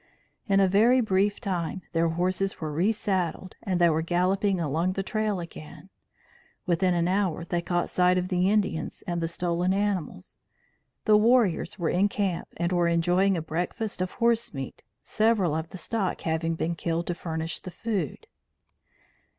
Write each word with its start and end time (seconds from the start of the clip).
In 0.49 0.59
a 0.59 0.67
very 0.67 0.99
brief 0.99 1.39
time, 1.39 1.83
their 1.93 2.09
horses 2.09 2.59
were 2.59 2.71
resaddled 2.71 3.53
and 3.61 3.79
they 3.79 3.87
were 3.87 4.01
galloping 4.01 4.59
along 4.59 4.93
the 4.93 5.03
trail 5.03 5.39
again. 5.39 5.89
Within 6.65 6.95
an 6.95 7.07
hour, 7.07 7.45
they 7.45 7.61
caught 7.61 7.87
sight 7.91 8.17
of 8.17 8.29
the 8.29 8.49
Indians 8.49 9.03
and 9.05 9.21
the 9.21 9.27
stolen 9.27 9.75
animals. 9.75 10.37
The 11.05 11.17
warriors 11.17 11.77
were 11.77 11.91
in 11.91 12.09
camp 12.09 12.47
and 12.57 12.71
were 12.71 12.87
enjoying 12.87 13.37
a 13.37 13.43
breakfast 13.43 14.01
of 14.01 14.13
horse 14.13 14.55
meat, 14.55 14.81
several 15.03 15.53
of 15.53 15.69
the 15.69 15.77
stock 15.77 16.21
having 16.21 16.55
been 16.55 16.73
killed 16.73 17.05
to 17.05 17.13
furnish 17.13 17.59
the 17.59 17.69
food. 17.69 18.25